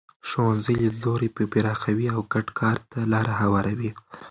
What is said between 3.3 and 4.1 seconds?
هواروي.